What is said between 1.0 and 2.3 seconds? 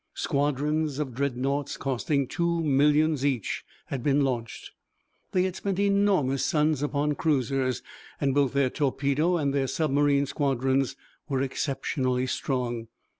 Dreadnoughts costing